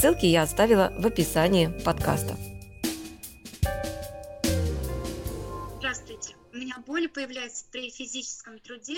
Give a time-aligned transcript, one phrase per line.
[0.00, 2.34] Ссылки я оставила в описании подкаста.
[5.76, 6.36] Здравствуйте.
[6.54, 8.96] У меня боли появляются при физическом труде.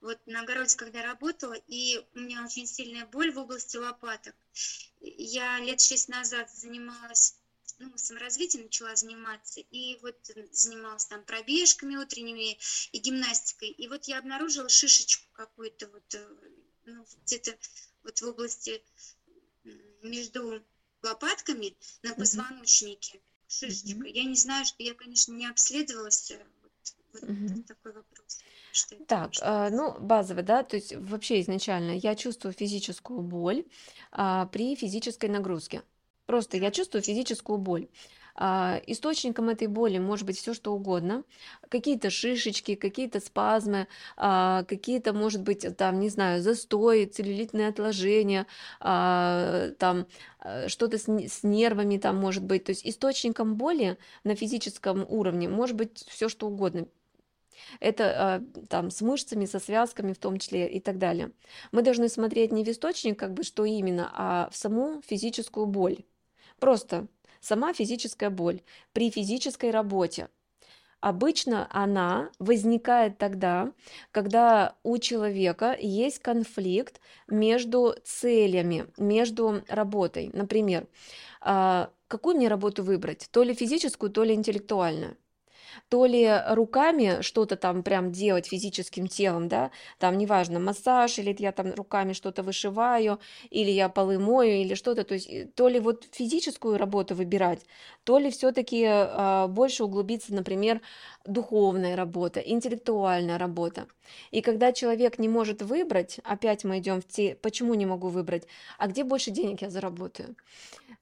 [0.00, 4.36] Вот на огороде, когда работала, и у меня очень сильная боль в области лопаток.
[5.00, 7.34] Я лет шесть назад занималась
[7.80, 12.56] ну, саморазвитием начала заниматься, и вот занималась там пробежками утренними
[12.92, 13.70] и гимнастикой.
[13.70, 16.28] И вот я обнаружила шишечку какую-то вот э,
[16.84, 17.52] ну, где-то
[18.04, 18.80] вот в области
[20.08, 20.62] между
[21.02, 24.06] лопатками на позвоночнике, шишечка.
[24.06, 26.30] Я не знаю, что я, конечно, не обследовалась.
[26.30, 28.38] Э, вот, вот такой вопрос.
[28.72, 33.64] Что так, э, ну, базово, да, то есть вообще изначально я чувствую физическую боль
[34.12, 35.82] а, при физической нагрузке.
[36.26, 37.88] Просто я чувствую физическую боль.
[38.38, 41.24] А, источником этой боли может быть все что угодно.
[41.70, 48.46] Какие-то шишечки, какие-то спазмы, а, какие-то, может быть, там, не знаю, застой, целлюлитные отложения,
[48.78, 50.06] а, там
[50.68, 52.64] что-то с, с нервами там может быть.
[52.64, 56.86] То есть источником боли на физическом уровне может быть все что угодно.
[57.80, 61.32] Это там с мышцами, со связками в том числе и так далее.
[61.72, 66.04] Мы должны смотреть не в источник, как бы что именно, а в саму физическую боль.
[66.60, 67.06] Просто
[67.46, 68.60] сама физическая боль
[68.92, 70.28] при физической работе.
[71.00, 73.72] Обычно она возникает тогда,
[74.10, 80.30] когда у человека есть конфликт между целями, между работой.
[80.32, 80.88] Например,
[81.40, 85.16] а, какую мне работу выбрать, то ли физическую, то ли интеллектуальную
[85.88, 91.52] то ли руками что-то там прям делать физическим телом, да, там неважно, массаж, или я
[91.52, 93.20] там руками что-то вышиваю,
[93.50, 97.60] или я полы мою, или что-то, то есть э, то ли вот физическую работу выбирать,
[98.04, 100.80] то ли все-таки э, а, больше углубиться, например,
[101.26, 103.86] духовная работа, интеллектуальная работа.
[104.30, 108.46] И когда человек не может выбрать, опять мы идем в те, почему не могу выбрать,
[108.78, 110.36] а где больше денег я заработаю?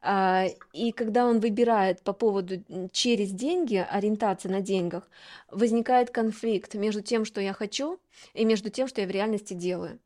[0.00, 2.62] А, и когда он выбирает по поводу
[2.92, 5.08] через деньги, ориентация на деньгах,
[5.50, 8.00] возникает конфликт между тем, что я хочу,
[8.34, 10.00] и между тем, что я в реальности делаю.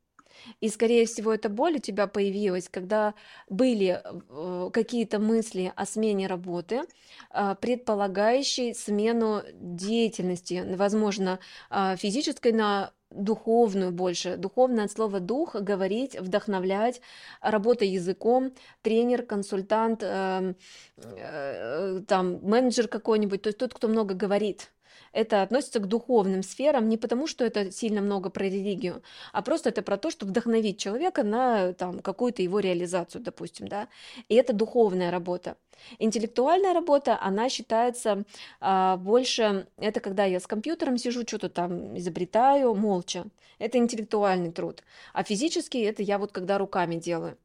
[0.60, 3.14] И, скорее всего, эта боль у тебя появилась, когда
[3.48, 6.82] были э, какие-то мысли о смене работы,
[7.30, 11.38] э, предполагающей смену деятельности, возможно,
[11.70, 14.36] э, физической на духовную больше.
[14.36, 17.00] Духовное от слова дух, говорить, вдохновлять,
[17.40, 18.52] работа языком,
[18.82, 20.54] тренер, консультант, э,
[20.96, 24.70] э, там, менеджер какой-нибудь, то есть тот, кто много говорит
[25.12, 29.02] это относится к духовным сферам не потому, что это сильно много про религию,
[29.32, 33.88] а просто это про то, что вдохновить человека на там, какую-то его реализацию, допустим, да,
[34.28, 35.56] и это духовная работа.
[35.98, 38.24] Интеллектуальная работа, она считается
[38.60, 43.24] а, больше, это когда я с компьютером сижу, что-то там изобретаю молча,
[43.58, 44.82] это интеллектуальный труд,
[45.12, 47.38] а физический это я вот когда руками делаю.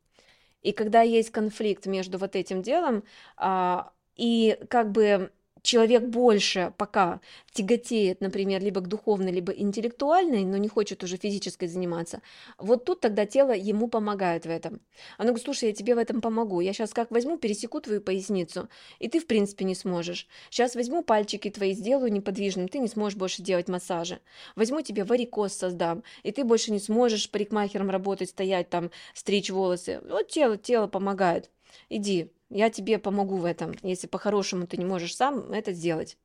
[0.62, 3.03] И когда есть конфликт между вот этим делом,
[3.38, 5.31] а, и как бы
[5.63, 7.22] человек больше пока
[7.53, 12.22] тяготеет, например, либо к духовной, либо интеллектуальной, но не хочет уже физической заниматься,
[12.57, 14.81] вот тут тогда тело ему помогает в этом.
[15.18, 18.69] Оно говорит, слушай, я тебе в этом помогу, я сейчас как возьму, пересеку твою поясницу,
[19.00, 20.28] и ты в принципе не сможешь.
[20.50, 24.19] Сейчас возьму пальчики твои, сделаю неподвижным, ты не сможешь больше делать массажи.
[24.56, 30.02] Возьму тебе варикоз создам, и ты больше не сможешь парикмахером работать, стоять там, стричь волосы.
[30.09, 31.50] Вот тело, тело помогает.
[31.90, 36.18] Иди, я тебе помогу в этом, если по-хорошему ты не можешь сам это сделать.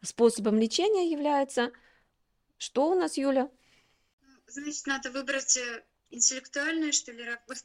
[0.00, 1.72] Способом лечения является...
[2.56, 3.50] Что у нас, Юля?
[4.46, 7.60] Значит, надо выбрать э, интеллектуальную, что ли, работу?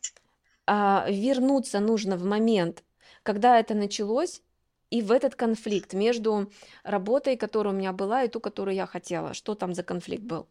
[0.65, 2.83] А, вернуться нужно в момент,
[3.21, 4.41] когда это началось,
[4.89, 6.51] и в этот конфликт между
[6.83, 9.35] работой, которая у меня была, и ту, которую я хотела.
[9.35, 10.47] Что там за конфликт был?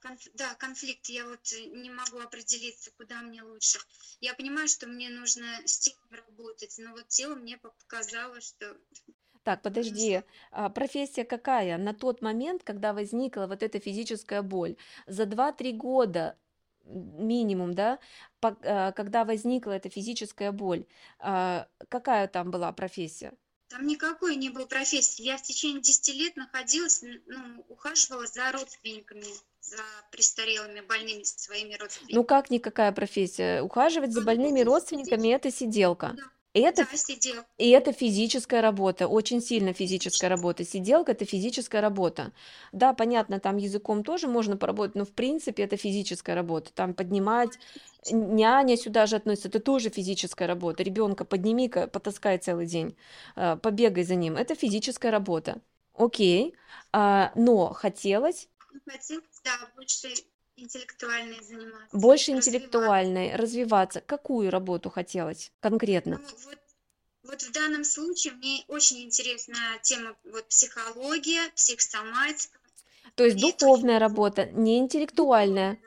[0.00, 1.06] Конф, да, конфликт.
[1.06, 3.78] Я вот э, не могу определиться, куда мне лучше.
[4.20, 8.76] Я понимаю, что мне нужно с телом работать, но вот тело мне показало, что
[9.46, 11.78] так, подожди, а профессия какая?
[11.78, 14.76] На тот момент, когда возникла вот эта физическая боль,
[15.06, 16.36] за 2-3 года
[16.84, 18.00] минимум, да,
[18.42, 20.84] а, когда возникла эта физическая боль,
[21.20, 23.34] а, какая там была профессия?
[23.68, 25.22] Там никакой не было профессии.
[25.22, 29.26] Я в течение 10 лет находилась, ну, ухаживала за родственниками
[29.66, 32.16] за престарелыми, больными своими родственниками.
[32.16, 33.62] Ну как никакая профессия?
[33.62, 36.14] Ухаживать за ну, больными родственниками– это сиделка.
[36.16, 36.22] Да.
[36.58, 37.42] Это, Да, сидел.
[37.58, 40.64] и это физическая работа, очень сильно физическая работа.
[40.64, 42.32] Сиделка– это физическая работа.
[42.72, 46.72] Да, понятно, там языком тоже можно поработать, но в принципе это физическая работа.
[46.72, 47.58] Там поднимать,
[48.10, 50.82] няня сюда же относится, это тоже физическая работа.
[50.82, 52.96] Ребенка подними-ка, потаскай целый день,
[53.36, 54.36] э, побегай за ним.
[54.36, 55.60] Это физическая работа.
[55.92, 56.54] Окей,
[56.90, 60.08] а, но хотелось Ну, Хотел, да, больше
[60.56, 62.50] интеллектуальной заниматься, больше развиваться.
[62.50, 64.00] интеллектуальной, развиваться.
[64.00, 66.20] Какую работу хотелось Ну, конкретно?
[66.44, 66.58] вот,
[67.22, 72.58] вот в данном случае мне очень интересна тема вот психология, психосоматика.
[73.14, 75.78] То есть духовная работа, не интеллектуальная.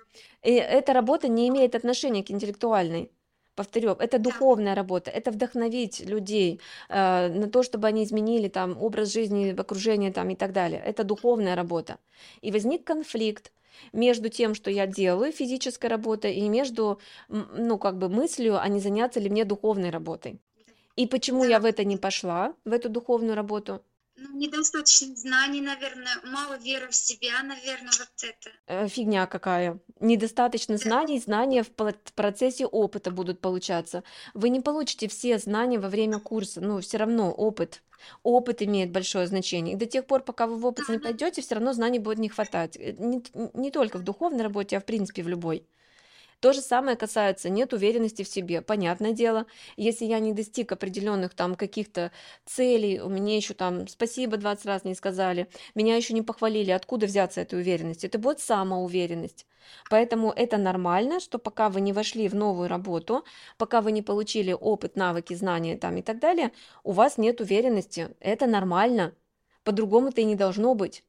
[0.41, 3.11] И эта работа не имеет отношения к интеллектуальной.
[3.59, 9.11] Повторю, это духовная работа, это вдохновить людей э, на то, чтобы они изменили там образ
[9.11, 10.81] жизни, окружение там и так далее.
[10.85, 11.97] Это духовная работа.
[12.39, 13.51] И возник конфликт
[13.91, 18.79] между тем, что я делаю, физической работой, и между, ну, как бы мыслью, а не
[18.79, 20.39] заняться ли мне духовной работой.
[20.95, 23.81] И почему я в это не пошла, в эту духовную работу?
[24.21, 28.49] Ну, недостаточно знаний, наверное, мало веры в себя, наверное, вот это.
[28.67, 29.79] Э, Фигня какая.
[29.99, 34.03] Недостаточно Да, знаний, знания в пла- процессе опыта будут получаться.
[34.33, 37.81] Вы не получите все знания во время курса, но все равно опыт.
[38.23, 39.75] Опыт имеет большое значение.
[39.75, 42.29] И до тех пор, пока вы в опыт не пойдете, все равно знаний будет не
[42.29, 42.75] хватать.
[42.77, 45.65] Э, Не, т- не только в духовной работе, а в принципе в любой.
[46.39, 48.61] То же самое касается нет уверенности в себе.
[48.61, 49.45] Понятное дело,
[49.75, 52.11] если я не достиг определенных там каких-то
[52.45, 57.07] целей, у меня еще там спасибо 20 раз не сказали, меня еще не похвалили, откуда
[57.07, 58.05] взяться этой уверенности?
[58.05, 59.45] Это будет самоуверенность.
[59.89, 63.25] Поэтому это нормально, что пока вы не вошли в новую работу,
[63.57, 66.51] пока вы не получили опыт, навыки, знания там и так далее,
[66.83, 68.15] у вас нет уверенности.
[68.21, 69.13] Это нормально.
[69.63, 71.03] По-другому-то и не должно быть.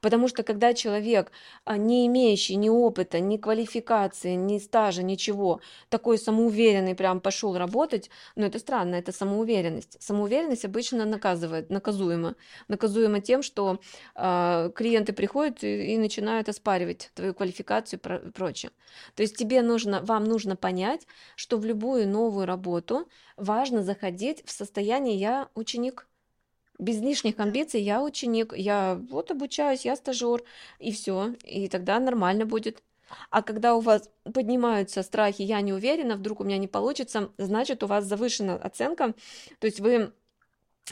[0.00, 1.32] Потому что когда человек,
[1.64, 8.10] а, не имеющий ни опыта, ни квалификации, ни стажа, ничего, такой самоуверенный прям пошел работать,
[8.36, 9.96] ну это странно, это самоуверенность.
[10.02, 12.36] Самоуверенность обычно наказывает, наказуема.
[12.68, 13.80] Наказуема тем, что
[14.14, 18.72] а, клиенты приходят и, и начинают оспаривать твою квалификацию и про- прочее.
[19.14, 21.06] То есть тебе нужно, вам нужно понять,
[21.36, 26.06] что в любую новую работу важно заходить в состояние «я ученик»,
[26.80, 30.42] без лишних амбиций, я ученик, я вот обучаюсь, я стажер,
[30.78, 32.82] и все, и тогда нормально будет.
[33.30, 37.82] А когда у вас поднимаются страхи, я не уверена, вдруг у меня не получится, значит,
[37.82, 39.14] у вас завышена оценка,
[39.58, 40.12] то есть вы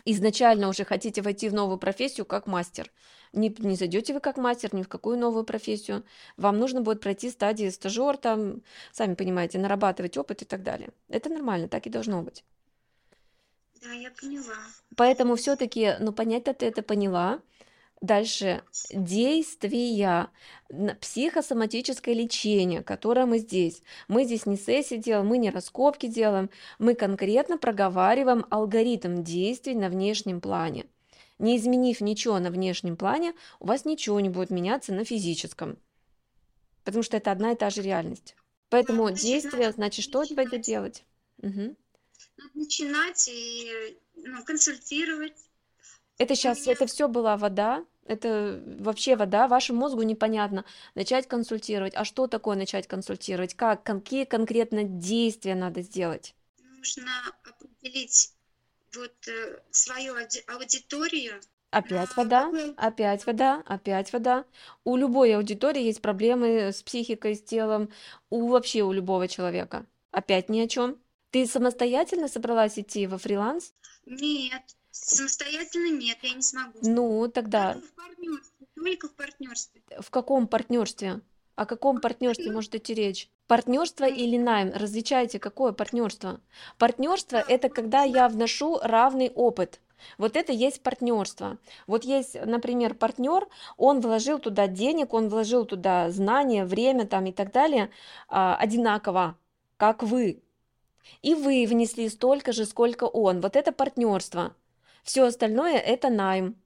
[0.05, 2.91] изначально уже хотите войти в новую профессию как мастер.
[3.33, 6.05] Не, не зайдете вы как мастер ни в какую новую профессию.
[6.37, 8.63] Вам нужно будет пройти стадии стажер, там,
[8.93, 10.91] сами понимаете, нарабатывать опыт и так далее.
[11.09, 12.45] Это нормально, так и должно быть.
[13.83, 14.57] Да, я поняла.
[14.97, 17.41] Поэтому все-таки, ну, понять-то ты это поняла.
[18.01, 20.31] Дальше действия,
[21.01, 23.83] психосоматическое лечение, которое мы здесь.
[24.07, 26.49] Мы здесь не сессии делаем, мы не раскопки делаем,
[26.79, 30.87] мы конкретно проговариваем алгоритм действий на внешнем плане.
[31.41, 35.79] Не изменив ничего на внешнем плане, у вас ничего не будет меняться на физическом,
[36.85, 38.35] потому что это одна и та же реальность.
[38.37, 41.05] Да, Поэтому значит, действие, значит, что тебе делать?
[41.43, 41.77] Мгм.
[42.55, 45.35] Начинать и ну, консультировать.
[46.19, 50.65] Это сейчас, меня это все была вода, это вообще вода, вашему мозгу непонятно.
[50.95, 51.95] Начать консультировать.
[51.95, 53.55] А что такое начать консультировать?
[53.55, 56.35] Как, какие конкретно действия надо сделать?
[56.79, 57.11] нужно
[57.45, 58.33] определить
[58.95, 61.41] вот э, свою ауди- аудиторию,
[61.71, 64.47] Опять вода, опять вода, опять вода.
[64.85, 67.91] У любой аудитории есть проблемы с психикой, с телом,
[68.31, 69.85] у вообще у любого человека.
[70.11, 70.97] Опять ни о чем.
[71.31, 73.75] Ты самостоятельно собралась идти во фриланс?
[74.07, 76.79] нет, самостоятельно нет, я не смогу.
[76.83, 79.83] Ну, тогда Только в партнерстве, только в партнерстве.
[80.01, 81.21] В каком партнерстве?
[81.57, 83.29] О каком партнерстве может идти речь?
[83.47, 84.73] Партнерство или найм?
[84.75, 86.41] Различайте, какое партнерство.
[86.79, 89.81] Партнерство– это когда я- я вношу равный опыт.
[90.17, 91.59] Вот это есть партнерство.
[91.89, 97.33] Вот есть, например, партнер, он вложил туда денег, он вложил туда знания, время там и
[97.33, 97.91] так далее
[98.29, 99.37] а, одинаково,
[99.77, 100.41] как вы.
[101.23, 103.41] И вы внесли столько же, сколько он.
[103.41, 104.55] Вот это партнерство.
[105.03, 106.57] Все остальное это найм.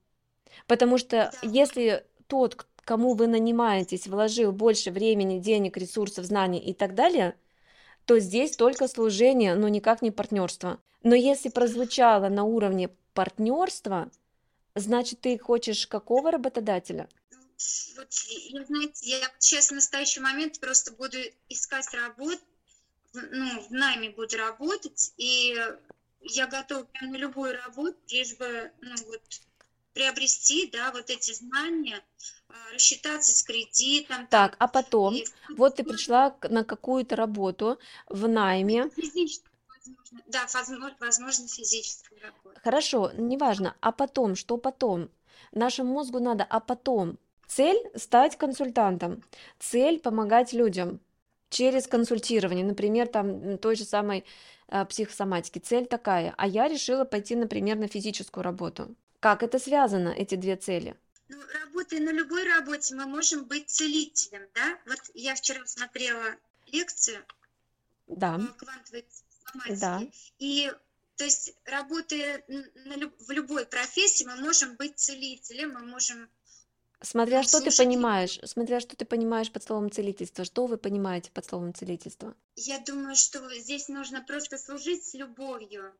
[0.67, 6.95] Потому что если тот, кому вы нанимаетесь, вложил больше времени, денег, ресурсов, знаний и так
[6.95, 7.35] далее,
[8.05, 10.79] то здесь только служение, но никак не партнерство.
[11.03, 14.11] Но если прозвучало на уровне партнерства,
[14.75, 17.07] значит, ты хочешь какого работодателя?
[17.31, 18.03] ну,
[18.57, 21.17] вот знаете, я сейчас в настоящий момент просто буду
[21.49, 22.41] искать работу,
[23.13, 25.55] ну, в найме буду работать, и
[26.21, 29.21] я готова прям на любую работу, лишь бы, ну, вот,
[29.93, 32.01] приобрести, да, вот эти знания,
[32.49, 37.79] а, рассчитаться с кредитом, там, Так, а потом, и вот ты пришла на какую-то работу
[38.07, 38.89] в найме,
[39.85, 42.61] Возможно, да, возможно, возможно физическая работа.
[42.61, 43.75] Хорошо, неважно.
[43.81, 45.09] А потом, что потом?
[45.51, 47.19] Нашему мозгу надо, а потом?
[47.47, 49.23] Цель– стать консультантом.
[49.59, 51.01] Цель– помогать людям
[51.53, 52.65] через консультирование.
[52.65, 54.25] Например, там той же самой
[54.67, 55.59] э, психосоматики.
[55.59, 56.33] Цель такая.
[56.37, 58.95] А я решила пойти, например, на физическую работу.
[59.19, 60.95] Как это связано, эти две цели?
[61.29, 64.77] Ну, работая на любой работе, мы можем быть целителем, да?
[64.85, 66.35] Вот я вчера смотрела
[66.71, 67.23] лекцию
[68.07, 70.01] Да, по квантовой психосоматике, да.
[70.39, 70.71] и
[71.15, 76.27] то есть, работая на в любой профессии, мы можем быть целителем, мы можем
[77.03, 80.45] Смотря что ты понимаешь, смотря что ты понимаешь под словом целительство.
[80.45, 82.33] Что вы понимаете под словом целительство?
[82.55, 85.93] Я думаю, что здесь нужно просто служить с любовью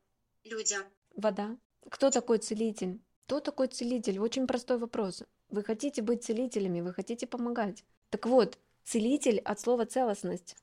[0.44, 0.82] людям.
[1.14, 1.58] Вода.
[1.90, 3.02] Кто такой целитель?
[3.26, 4.18] Кто такой целитель?
[4.18, 5.22] Очень простой вопрос.
[5.50, 7.84] Вы хотите быть целителями, вы хотите помогать.
[8.08, 10.56] Так вот, целитель от слова целостность.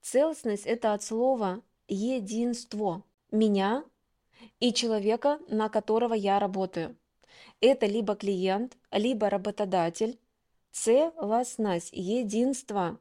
[0.00, 3.84] Целостность это от слова единство меня
[4.60, 6.96] и человека, на которого я работаю.
[7.60, 10.18] Это либо клиент, либо работодатель.
[10.72, 12.98] Целостность, единство,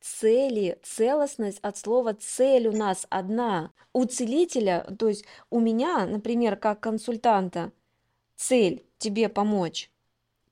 [0.00, 3.72] цели, целостность от слова цель у нас одна.
[3.92, 7.72] У целителя, то есть у меня, например, как консультанта,
[8.36, 9.90] цель тебе помочь.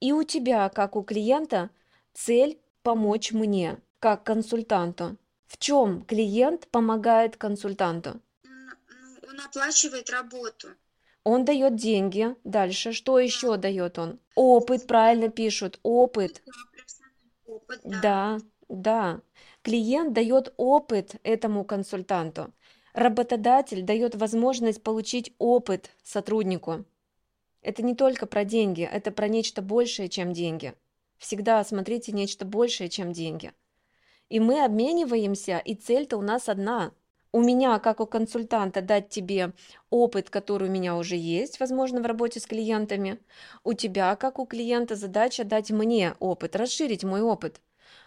[0.00, 1.70] И у тебя, как у клиента,
[2.14, 5.16] цель помочь мне, как консультанту.
[5.46, 8.20] В чем клиент помогает консультанту?
[8.44, 8.70] Ну,
[9.28, 10.68] Он оплачивает работу.
[11.24, 12.34] Он дает деньги.
[12.44, 14.18] Дальше, что еще дает он?
[14.34, 16.42] Опыт, правильно пишут, опыт.
[17.46, 18.00] опыт, да.
[18.00, 19.20] Да, да.
[19.62, 22.52] Клиент дает опыт этому консультанту.
[22.94, 26.84] Работодатель дает возможность получить опыт сотруднику.
[27.62, 30.74] Это не только про деньги, это про нечто большее, чем деньги.
[31.18, 33.52] Всегда смотрите нечто большее, чем деньги.
[34.30, 36.92] И мы обмениваемся, и цель-то у нас одна.
[37.32, 39.52] У меня, как у консультанта, дать тебе
[39.88, 43.20] опыт, который у меня уже есть, возможно, в работе с клиентами.
[43.62, 47.60] У тебя, как у клиента, задача дать мне опыт, расширить мой опыт.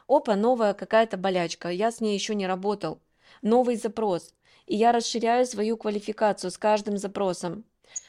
[0.08, 3.00] Опа, новая какая-то болячка, я с ней еще не работал.
[3.42, 4.34] Новый запрос.
[4.66, 7.64] И я расширяю свою квалификацию с каждым запросом.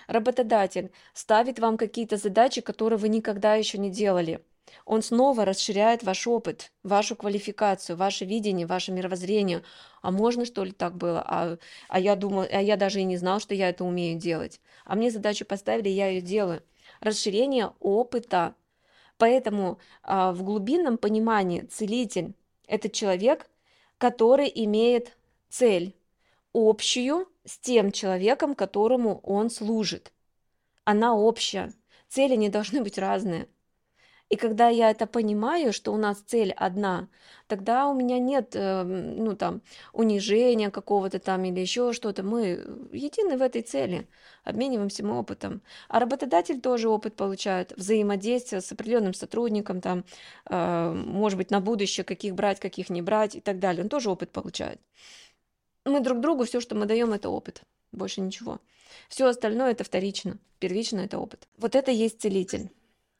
[0.08, 4.44] Работодатель ставит вам какие-то задачи, которые вы никогда еще не делали.
[4.84, 9.62] Он снова расширяет ваш опыт, вашу квалификацию, ваше видение, ваше мировоззрение.
[10.02, 11.22] А можно что ли так было?
[11.26, 14.60] А, а я думал, а я даже и не знал, что я это умею делать.
[14.84, 16.62] А мне задачу поставили, я ее делаю.
[17.00, 18.54] Расширение опыта.
[19.18, 22.34] Поэтому а, в глубинном понимании целитель–
[22.66, 23.48] это человек,
[23.98, 25.16] который имеет
[25.48, 25.94] цель
[26.52, 30.12] общую с тем человеком, которому он служит.
[30.84, 31.72] Она общая.
[32.08, 33.48] Цели не должны быть разные.
[34.34, 37.06] И когда я это понимаю, что у нас цель одна,
[37.46, 39.62] тогда у меня нет, э, ну там,
[39.92, 42.24] унижения какого-то там или еще что-то.
[42.24, 44.08] Мы едины в этой цели,
[44.42, 45.62] обмениваемся мы опытом.
[45.86, 50.04] А работодатель тоже опыт получает, взаимодействие с определенным сотрудником, там,
[50.50, 53.84] э, может быть, на будущее, каких брать, каких не брать и так далее.
[53.84, 54.80] Он тоже опыт получает.
[55.84, 57.62] Мы друг другу все, что мы даем, это опыт,
[57.92, 58.58] больше ничего.
[59.08, 61.46] Все остальное это вторично, первично это опыт.
[61.56, 62.72] Вот это есть целитель.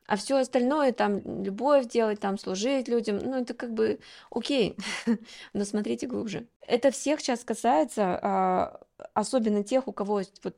[0.07, 4.77] А все остальное, там, любовь делать, там, служить людям, ну, это как бы окей,
[5.55, 6.47] но смотрите глубже.
[6.61, 8.81] Это всех сейчас касается, а,
[9.15, 10.57] особенно тех, у кого есть вот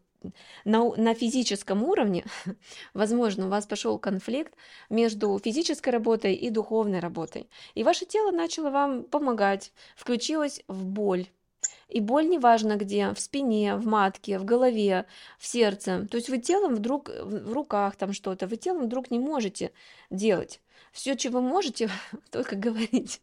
[0.65, 2.25] на, на физическом уровне,
[2.95, 4.55] возможно, у вас пошел конфликт
[4.91, 7.49] между физической работой и духовной работой.
[7.75, 11.27] И ваше тело начало вам помогать, включилось в боль.
[11.89, 15.07] И боль неважно где, в спине, в матке, в голове,
[15.39, 16.07] в сердце.
[16.11, 19.73] То есть вы телом вдруг, в руках там что-то, вы телом вдруг не можете
[20.11, 20.61] делать.
[20.93, 21.91] Все, чего можете,
[22.31, 23.21] только говорить.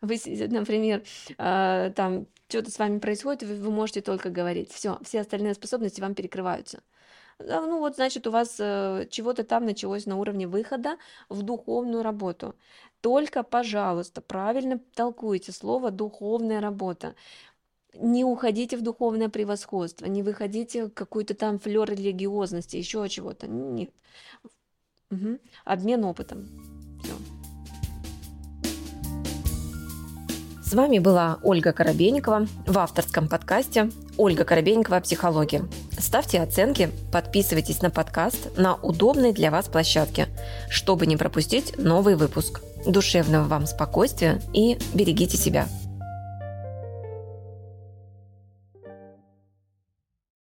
[0.00, 1.02] Вы, например,
[1.36, 4.72] там что-то с вами происходит, вы, вы можете только говорить.
[4.72, 6.82] Все, все остальные способности вам перекрываются.
[7.38, 10.96] Ну вот, значит, у вас э, чего-то там началось на уровне выхода
[11.28, 12.54] в духовную работу.
[13.02, 17.14] Только, пожалуйста, правильно толкуйте слово «духовная работа»
[18.00, 23.46] не уходите в духовное превосходство, не выходите в какую-то там флер религиозности, еще чего-то.
[23.46, 23.90] Нет.
[25.10, 25.38] Угу.
[25.64, 26.48] Обмен опытом.
[27.02, 27.12] Все.
[30.66, 34.98] С вами была Ольга Коробейникова в авторском подкасте «Ольга Коробейникова.
[34.98, 35.62] Психология».
[35.96, 40.26] Ставьте оценки, подписывайтесь на подкаст на удобной для вас площадке,
[40.68, 42.62] чтобы не пропустить новый выпуск.
[42.84, 45.68] Душевного вам спокойствия и берегите себя.